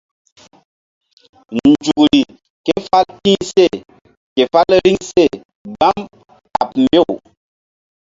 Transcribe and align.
Nzukri 1.65 2.21
ké 2.65 2.73
fál 2.87 3.07
ti̧h 3.23 3.43
seh 3.53 3.75
ke 4.35 4.43
fál 4.51 4.69
riŋ 4.83 4.97
seh 5.11 5.33
gbam 5.73 5.97
kaɓ 6.53 6.69
mbew. 6.83 7.07